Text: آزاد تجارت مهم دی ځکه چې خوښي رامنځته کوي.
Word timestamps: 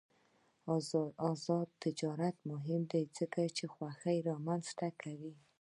آزاد 1.31 1.67
تجارت 1.83 2.35
مهم 2.51 2.81
دی 2.91 3.03
ځکه 3.17 3.41
چې 3.57 3.65
خوښي 3.73 4.17
رامنځته 4.29 4.87
کوي. 5.01 5.33